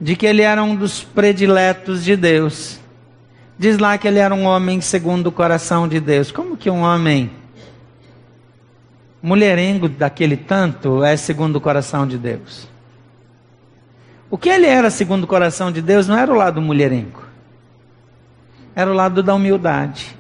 [0.04, 2.78] de que ele era um dos prediletos de Deus.
[3.58, 6.30] Diz lá que ele era um homem segundo o coração de Deus.
[6.30, 7.30] Como que um homem
[9.22, 12.68] mulherengo daquele tanto é segundo o coração de Deus?
[14.30, 17.22] O que ele era segundo o coração de Deus não era o lado mulherengo.
[18.76, 20.14] Era o lado da humildade.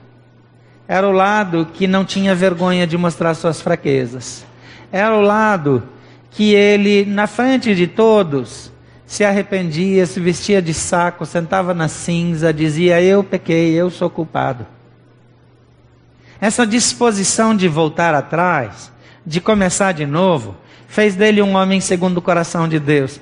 [0.88, 4.46] Era o lado que não tinha vergonha de mostrar suas fraquezas.
[4.90, 5.82] Era o lado
[6.30, 8.72] que ele, na frente de todos,
[9.06, 14.66] se arrependia, se vestia de saco, sentava na cinza, dizia: Eu pequei, eu sou culpado.
[16.40, 18.90] Essa disposição de voltar atrás,
[19.24, 23.20] de começar de novo, fez dele um homem segundo o coração de Deus.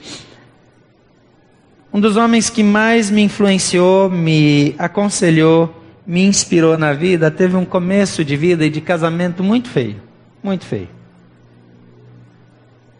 [1.92, 7.64] Um dos homens que mais me influenciou, me aconselhou, me inspirou na vida, teve um
[7.64, 10.00] começo de vida e de casamento muito feio,
[10.42, 10.88] muito feio.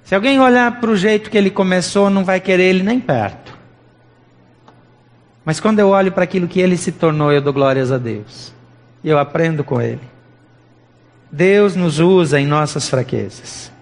[0.05, 3.57] Se alguém olhar para o jeito que ele começou, não vai querer ele nem perto.
[5.45, 8.53] Mas quando eu olho para aquilo que ele se tornou, eu dou glórias a Deus.
[9.03, 10.01] E eu aprendo com ele.
[11.31, 13.73] Deus nos usa em nossas fraquezas.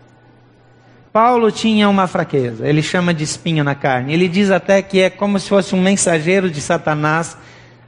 [1.12, 4.12] Paulo tinha uma fraqueza, ele chama de espinho na carne.
[4.14, 7.36] Ele diz até que é como se fosse um mensageiro de Satanás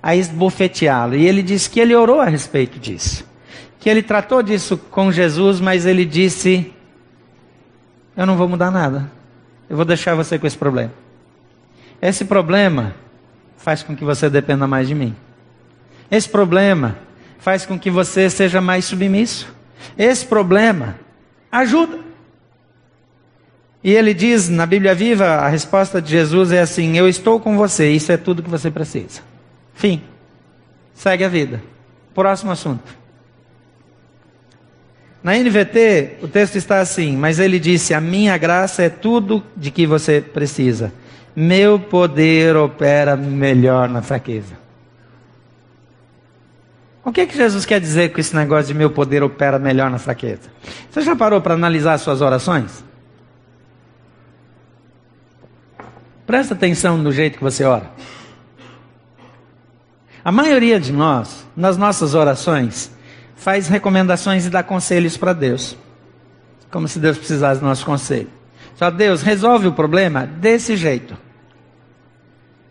[0.02, 1.14] a esbofeteá-lo.
[1.14, 3.24] E ele diz que ele orou a respeito disso.
[3.78, 6.72] Que ele tratou disso com Jesus, mas ele disse:
[8.16, 9.10] Eu não vou mudar nada.
[9.68, 10.92] Eu vou deixar você com esse problema.
[12.00, 12.94] Esse problema
[13.56, 15.14] faz com que você dependa mais de mim.
[16.10, 16.98] Esse problema
[17.38, 19.52] faz com que você seja mais submisso.
[19.96, 20.96] Esse problema
[21.50, 21.98] ajuda.
[23.84, 27.56] E ele diz na Bíblia Viva, a resposta de Jesus é assim: Eu estou com
[27.56, 29.22] você, isso é tudo que você precisa.
[29.74, 30.02] Fim.
[30.94, 31.62] Segue a vida.
[32.14, 33.01] Próximo assunto.
[35.22, 39.70] Na NVT, o texto está assim: Mas ele disse: A minha graça é tudo de
[39.70, 40.92] que você precisa.
[41.34, 44.60] Meu poder opera melhor na fraqueza.
[47.04, 49.90] O que, é que Jesus quer dizer com esse negócio de meu poder opera melhor
[49.90, 50.50] na fraqueza?
[50.90, 52.84] Você já parou para analisar suas orações?
[56.26, 57.90] Presta atenção no jeito que você ora.
[60.24, 62.92] A maioria de nós, nas nossas orações,
[63.42, 65.76] faz recomendações e dá conselhos para Deus.
[66.70, 68.30] Como se Deus precisasse do nosso conselho.
[68.76, 71.16] Só Deus resolve o problema desse jeito.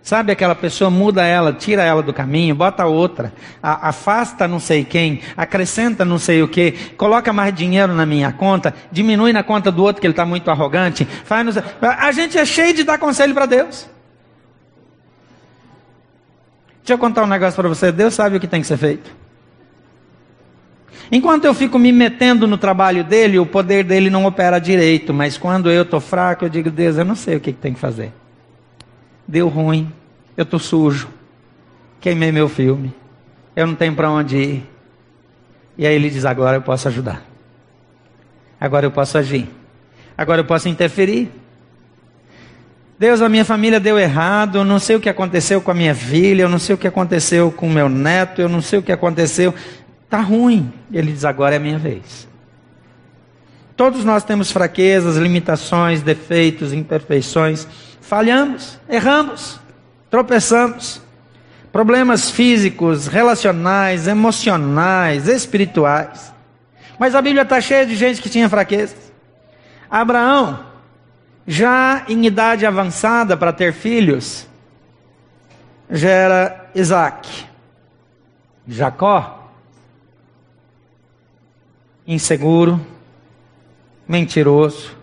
[0.01, 3.31] Sabe aquela pessoa, muda ela, tira ela do caminho, bota outra,
[3.61, 8.31] a, afasta não sei quem, acrescenta não sei o que, coloca mais dinheiro na minha
[8.31, 11.05] conta, diminui na conta do outro que ele está muito arrogante.
[11.05, 13.87] Faz A gente é cheio de dar conselho para Deus.
[16.79, 19.20] Deixa eu contar um negócio para você, Deus sabe o que tem que ser feito.
[21.11, 25.37] Enquanto eu fico me metendo no trabalho dele, o poder dele não opera direito, mas
[25.37, 27.79] quando eu estou fraco, eu digo, Deus, eu não sei o que, que tem que
[27.79, 28.13] fazer
[29.31, 29.91] deu ruim,
[30.35, 31.07] eu estou sujo,
[32.01, 32.93] queimei meu filme,
[33.55, 34.69] eu não tenho para onde ir.
[35.77, 37.23] E aí ele diz: agora eu posso ajudar,
[38.59, 39.47] agora eu posso agir,
[40.17, 41.31] agora eu posso interferir.
[42.99, 45.95] Deus, a minha família deu errado, eu não sei o que aconteceu com a minha
[45.95, 48.83] filha, eu não sei o que aconteceu com o meu neto, eu não sei o
[48.83, 49.55] que aconteceu.
[50.11, 50.73] Está ruim.
[50.91, 52.27] Ele diz: agora é minha vez.
[53.77, 57.65] Todos nós temos fraquezas, limitações, defeitos, imperfeições
[58.11, 59.57] falhamos, erramos,
[60.09, 61.01] tropeçamos.
[61.71, 66.33] Problemas físicos, relacionais, emocionais, espirituais.
[66.99, 69.13] Mas a Bíblia está cheia de gente que tinha fraquezas.
[69.89, 70.59] Abraão,
[71.47, 74.45] já em idade avançada para ter filhos,
[75.89, 77.45] gera Isaac.
[78.67, 79.40] Jacó,
[82.13, 82.79] inseguro,
[84.07, 84.95] mentiroso,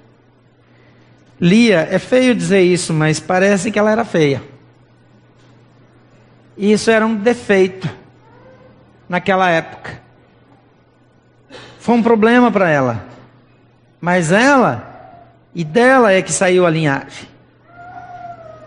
[1.41, 4.43] Lia, é feio dizer isso, mas parece que ela era feia.
[6.57, 7.89] E isso era um defeito
[9.09, 10.03] naquela época.
[11.79, 13.07] Foi um problema para ela.
[14.01, 17.29] Mas ela, e dela é que saiu a linhagem.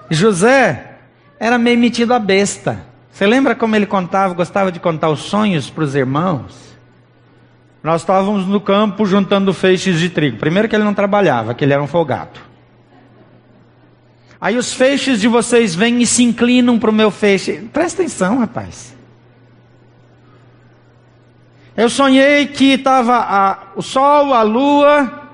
[0.10, 0.95] José
[1.38, 2.86] era meio metido a besta.
[3.12, 6.70] Você lembra como ele contava, gostava de contar os sonhos para os irmãos?
[7.84, 10.38] Nós estávamos no campo juntando feixes de trigo.
[10.38, 12.39] Primeiro que ele não trabalhava, que ele era um folgado.
[14.39, 17.54] Aí os feixes de vocês vêm e se inclinam para o meu feixe.
[17.74, 18.96] Presta atenção, rapaz.
[21.76, 25.30] Eu sonhei que estava o sol, a lua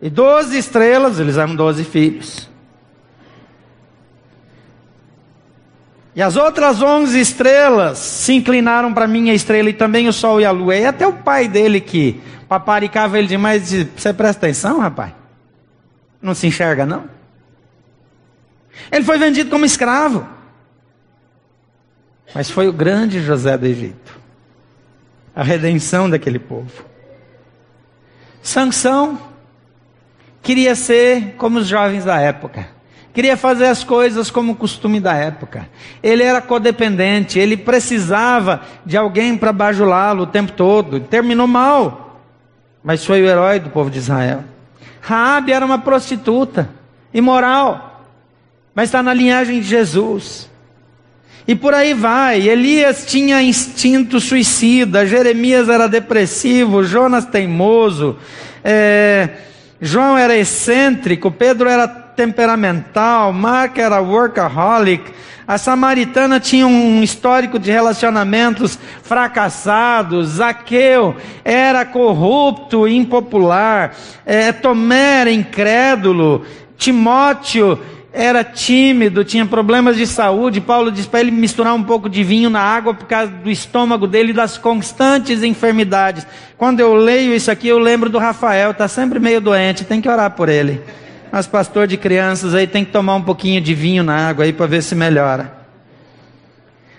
[0.00, 2.51] e doze estrelas, eles eram doze filhos.
[6.14, 10.44] E as outras onze estrelas se inclinaram para minha estrela e também o sol e
[10.44, 10.76] a lua.
[10.76, 15.12] E até o pai dele que paparicava ele demais disse: Você presta atenção, rapaz?
[16.20, 17.04] Não se enxerga, não?
[18.90, 20.26] Ele foi vendido como escravo.
[22.34, 24.20] Mas foi o grande José do Egito.
[25.34, 26.84] A redenção daquele povo.
[28.42, 29.18] Sansão
[30.42, 32.68] queria ser como os jovens da época.
[33.12, 35.68] Queria fazer as coisas como o costume da época.
[36.02, 41.00] Ele era codependente, ele precisava de alguém para bajulá-lo o tempo todo.
[41.00, 42.22] Terminou mal,
[42.82, 44.44] mas foi o herói do povo de Israel.
[45.00, 46.70] Raabe era uma prostituta,
[47.12, 47.90] imoral
[48.74, 50.50] mas está na linhagem de Jesus.
[51.46, 52.48] E por aí vai.
[52.48, 58.16] Elias tinha instinto suicida, Jeremias era depressivo, Jonas teimoso,
[58.62, 59.28] é,
[59.80, 65.12] João era excêntrico, Pedro era temperamental, Mark era workaholic,
[65.46, 73.94] a samaritana tinha um histórico de relacionamentos fracassados, Zaqueu era corrupto, impopular,
[74.24, 76.46] é, Tomé era incrédulo,
[76.76, 77.78] Timóteo
[78.12, 80.60] era tímido, tinha problemas de saúde.
[80.60, 84.06] Paulo diz para ele misturar um pouco de vinho na água por causa do estômago
[84.06, 86.26] dele e das constantes enfermidades.
[86.58, 90.08] Quando eu leio isso aqui, eu lembro do Rafael, está sempre meio doente, tem que
[90.08, 90.82] orar por ele.
[91.32, 94.52] Mas pastor de crianças aí tem que tomar um pouquinho de vinho na água aí
[94.52, 95.50] para ver se melhora.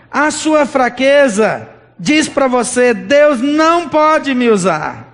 [0.10, 1.70] A sua fraqueza
[2.00, 5.14] diz para você: Deus não pode me usar.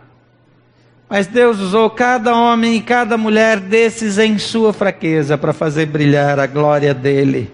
[1.09, 6.39] Mas Deus usou cada homem e cada mulher desses em sua fraqueza para fazer brilhar
[6.39, 7.53] a glória dele.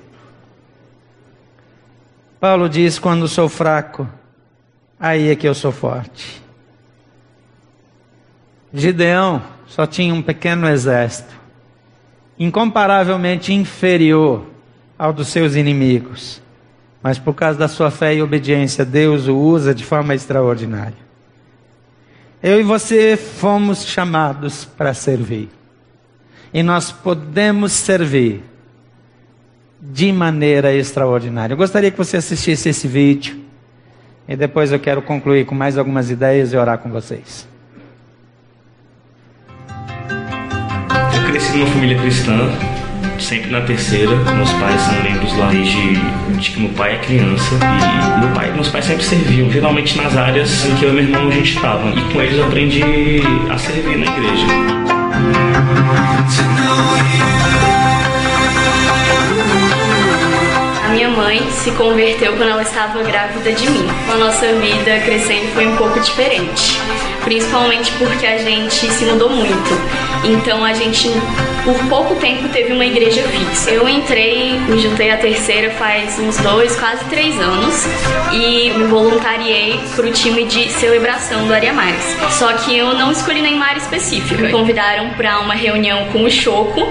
[2.40, 4.08] Paulo diz: quando sou fraco,
[5.00, 6.44] aí é que eu sou forte.
[8.72, 11.45] Gideão só tinha um pequeno exército,
[12.38, 14.46] incomparavelmente inferior
[14.98, 16.42] ao dos seus inimigos.
[17.02, 21.06] Mas por causa da sua fé e obediência, Deus o usa de forma extraordinária.
[22.42, 25.50] Eu e você fomos chamados para servir.
[26.54, 28.44] E nós podemos servir
[29.82, 31.54] de maneira extraordinária.
[31.54, 33.40] Eu gostaria que você assistisse esse vídeo.
[34.28, 37.48] E depois eu quero concluir com mais algumas ideias e orar com vocês.
[41.26, 42.50] Cresci numa família cristã
[43.20, 44.16] sempre na terceira.
[44.16, 46.00] Meus pais são membros lá desde,
[46.30, 47.56] desde que meu pai é criança.
[47.56, 51.04] E meu pai, meus pais sempre serviam, geralmente nas áreas em que eu e meu
[51.04, 51.90] irmão a gente estava.
[51.90, 52.84] E com eles eu aprendi
[53.50, 54.46] a servir na igreja.
[56.46, 57.65] A minha
[61.16, 63.88] mãe se converteu quando ela estava grávida de mim.
[64.12, 66.80] A nossa vida crescendo foi um pouco diferente,
[67.24, 70.06] principalmente porque a gente se mudou muito.
[70.24, 71.10] Então a gente,
[71.64, 73.72] por pouco tempo, teve uma igreja fixa.
[73.72, 77.86] Eu entrei, me juntei à terceira faz uns dois, quase três anos
[78.34, 82.18] e me voluntariei para o time de celebração do Aria Mais.
[82.32, 84.42] Só que eu não escolhi nenhuma área específica.
[84.42, 86.88] Me convidaram para uma reunião com o Choco,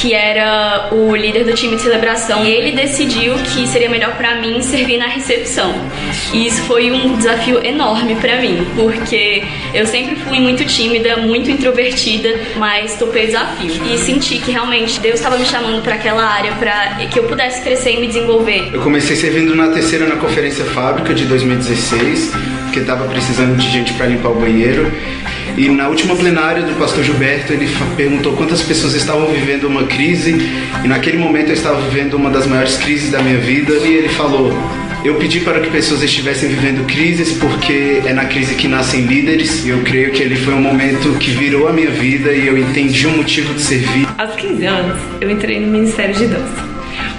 [0.00, 4.36] que era o líder do time de celebração, e ele decidiu que seria melhor para
[4.40, 5.74] mim servir na recepção.
[6.32, 9.44] E isso foi um desafio enorme para mim, porque
[9.74, 15.00] eu sempre fui muito tímida, muito introvertida, mas topei o desafio e senti que realmente
[15.00, 18.70] Deus estava me chamando para aquela área para que eu pudesse crescer e me desenvolver.
[18.72, 22.32] Eu comecei servindo na terceira na conferência fábrica de 2016,
[22.64, 24.90] porque estava precisando de gente para limpar o banheiro.
[25.58, 30.36] E na última plenária do pastor Gilberto, ele perguntou quantas pessoas estavam vivendo uma crise,
[30.84, 34.08] e naquele momento eu estava vivendo uma das maiores crises da minha vida, e ele
[34.08, 34.52] falou:
[35.04, 39.64] eu pedi para que pessoas estivessem vivendo crises porque é na crise que nascem líderes
[39.64, 42.56] e eu creio que ele foi um momento que virou a minha vida e eu
[42.56, 44.06] entendi o motivo de servir.
[44.16, 46.68] Aos 15 anos, eu entrei no Ministério de Dança.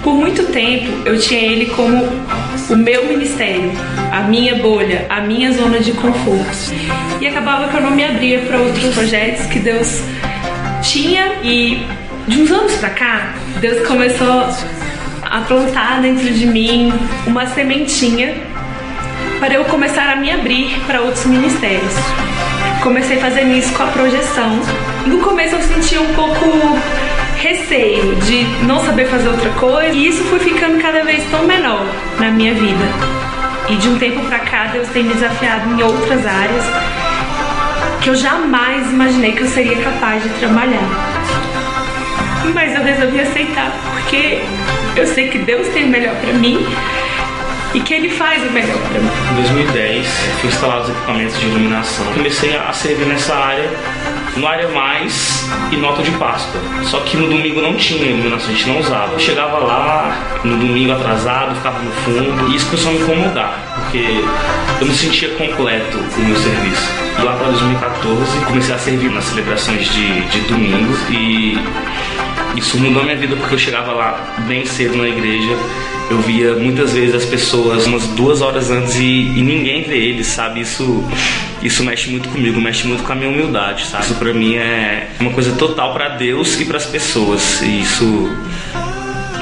[0.02, 2.04] Por muito tempo, eu tinha ele como
[2.70, 3.70] o meu ministério,
[4.10, 7.09] a minha bolha, a minha zona de conforto.
[7.20, 10.02] E acabava que eu não me abria para outros projetos que Deus
[10.82, 11.86] tinha e
[12.26, 14.48] de uns anos para cá, Deus começou
[15.22, 16.90] a plantar dentro de mim
[17.26, 18.34] uma sementinha
[19.38, 21.92] para eu começar a me abrir para outros ministérios.
[22.82, 24.58] Comecei fazendo isso com a projeção.
[25.06, 26.78] No começo eu sentia um pouco
[27.36, 31.84] receio de não saber fazer outra coisa, e isso foi ficando cada vez tão menor
[32.18, 32.84] na minha vida.
[33.68, 37.09] E de um tempo para cá Deus tem me desafiado em outras áreas
[38.00, 40.88] que eu jamais imaginei que eu seria capaz de trabalhar.
[42.54, 44.42] Mas eu resolvi aceitar porque
[44.96, 46.66] eu sei que Deus tem o melhor para mim
[47.74, 49.10] e que Ele faz o melhor para mim.
[49.30, 50.06] Em 2010,
[50.40, 52.04] fui instalado os equipamentos de iluminação.
[52.14, 53.70] Comecei a servir nessa área,
[54.36, 56.60] no área mais e nota de Páscoa.
[56.84, 59.12] Só que no domingo não tinha iluminação, a gente não usava.
[59.12, 63.69] Eu chegava lá, no domingo atrasado, ficava no fundo, e isso começou a me incomodar,
[63.90, 64.22] porque
[64.80, 66.88] eu não sentia completo o meu serviço.
[67.24, 71.58] Lá para 2014, comecei a servir nas celebrações de, de domingo e
[72.56, 75.56] isso mudou minha vida porque eu chegava lá bem cedo na igreja.
[76.08, 80.28] Eu via muitas vezes as pessoas umas duas horas antes e, e ninguém vê eles,
[80.28, 80.60] sabe?
[80.60, 81.04] Isso,
[81.60, 84.04] isso mexe muito comigo, mexe muito com a minha humildade, sabe?
[84.04, 87.60] Isso pra mim é uma coisa total para Deus e para as pessoas.
[87.62, 88.30] E isso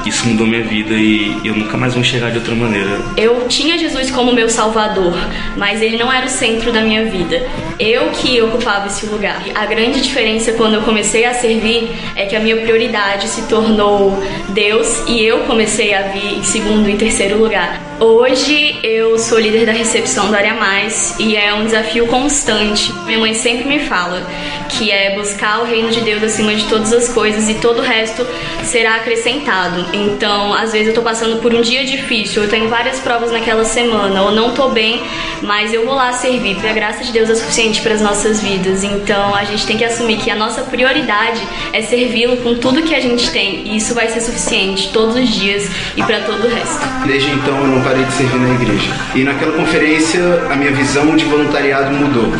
[0.09, 2.99] isso mudou minha vida e eu nunca mais vou enxergar de outra maneira.
[3.15, 5.13] Eu tinha Jesus como meu salvador,
[5.55, 7.47] mas ele não era o centro da minha vida.
[7.79, 9.41] Eu que ocupava esse lugar.
[9.55, 14.21] A grande diferença quando eu comecei a servir é que a minha prioridade se tornou
[14.49, 17.88] Deus e eu comecei a vir em segundo e terceiro lugar.
[17.99, 22.93] Hoje eu sou líder da recepção do Área Mais e é um desafio constante.
[23.05, 24.25] Minha mãe sempre me fala
[24.69, 27.81] que é buscar o reino de Deus acima de todas as coisas e todo o
[27.81, 28.25] resto
[28.63, 29.85] será acrescentado.
[29.93, 33.65] Então, às vezes eu tô passando por um dia difícil, eu tenho várias provas naquela
[33.65, 35.03] semana, ou não tô bem,
[35.41, 38.41] mas eu vou lá servir, porque a graça de Deus é suficiente para as nossas
[38.41, 38.83] vidas.
[38.83, 41.41] Então, a gente tem que assumir que a nossa prioridade
[41.73, 45.27] é servi-lo com tudo que a gente tem, e isso vai ser suficiente todos os
[45.29, 46.79] dias e para todo o resto.
[47.05, 48.91] Desde então eu não parei de servir na igreja.
[49.15, 50.21] E naquela conferência
[50.51, 52.31] a minha visão de voluntariado mudou.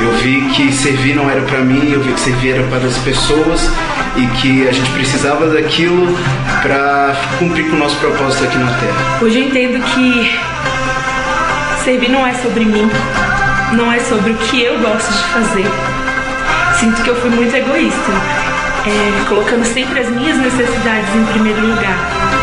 [0.00, 2.98] Eu vi que servir não era para mim, eu vi que servir era para as
[2.98, 3.70] pessoas
[4.16, 6.08] e que a gente precisava daquilo
[6.60, 9.18] para cumprir com o nosso propósito aqui na Terra.
[9.22, 10.38] Hoje eu entendo que
[11.84, 12.90] servir não é sobre mim,
[13.74, 15.66] não é sobre o que eu gosto de fazer.
[16.80, 18.10] Sinto que eu fui muito egoísta,
[18.86, 22.35] é, colocando sempre as minhas necessidades em primeiro lugar.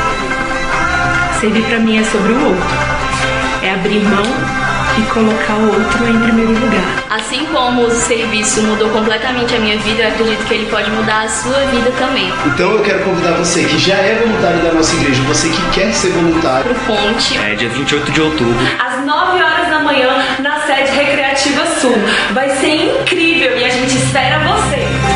[1.44, 2.64] Servir para mim é sobre o outro,
[3.62, 4.24] é abrir mão
[4.98, 7.04] e colocar o outro em primeiro lugar.
[7.10, 11.24] Assim como o serviço mudou completamente a minha vida, eu acredito que ele pode mudar
[11.24, 12.32] a sua vida também.
[12.46, 15.92] Então eu quero convidar você que já é voluntário da nossa igreja, você que quer
[15.92, 16.64] ser voluntário.
[16.64, 17.38] Pro Fonte.
[17.38, 18.66] É dia 28 de outubro.
[18.80, 21.98] Às 9 horas da manhã, na sede Recreativa Sul.
[22.32, 25.13] Vai ser incrível e a gente espera você.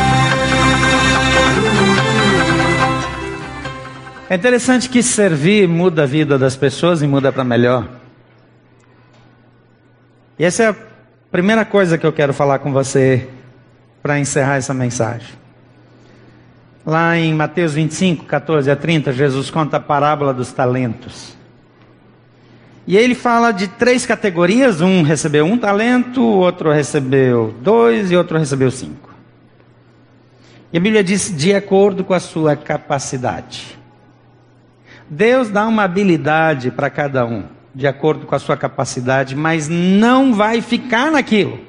[4.30, 7.88] É interessante que servir muda a vida das pessoas e muda para melhor.
[10.38, 10.76] E essa é a
[11.30, 13.26] primeira coisa que eu quero falar com você
[14.02, 15.28] para encerrar essa mensagem.
[16.84, 21.34] Lá em Mateus 25, 14 a 30, Jesus conta a parábola dos talentos.
[22.86, 28.38] E ele fala de três categorias: um recebeu um talento, outro recebeu dois e outro
[28.38, 29.08] recebeu cinco.
[30.70, 33.77] E a Bíblia diz de acordo com a sua capacidade.
[35.10, 37.44] Deus dá uma habilidade para cada um
[37.74, 41.60] de acordo com a sua capacidade, mas não vai ficar naquilo.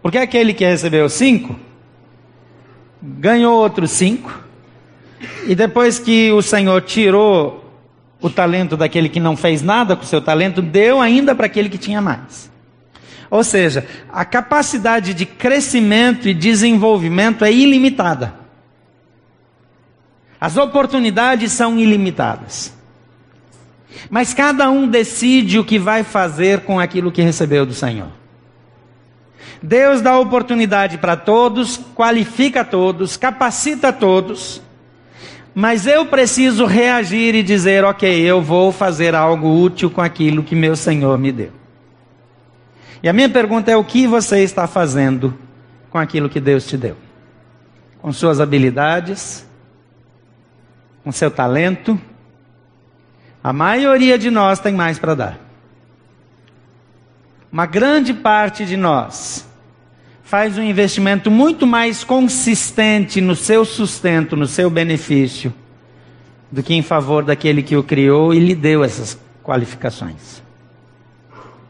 [0.00, 1.56] Porque aquele que recebeu cinco,
[3.02, 4.32] ganhou outros cinco,
[5.46, 7.64] e depois que o Senhor tirou
[8.20, 11.68] o talento daquele que não fez nada com o seu talento, deu ainda para aquele
[11.68, 12.50] que tinha mais.
[13.28, 18.34] Ou seja, a capacidade de crescimento e desenvolvimento é ilimitada.
[20.40, 22.75] As oportunidades são ilimitadas.
[24.10, 28.10] Mas cada um decide o que vai fazer com aquilo que recebeu do Senhor.
[29.62, 34.60] Deus dá oportunidade para todos, qualifica todos, capacita todos,
[35.54, 40.54] mas eu preciso reagir e dizer: ok, eu vou fazer algo útil com aquilo que
[40.54, 41.50] meu Senhor me deu.
[43.02, 45.34] E a minha pergunta é: o que você está fazendo
[45.90, 46.96] com aquilo que Deus te deu?
[48.02, 49.46] Com suas habilidades,
[51.02, 51.98] com seu talento,
[53.46, 55.38] a maioria de nós tem mais para dar.
[57.52, 59.48] Uma grande parte de nós
[60.24, 65.54] faz um investimento muito mais consistente no seu sustento, no seu benefício,
[66.50, 70.42] do que em favor daquele que o criou e lhe deu essas qualificações.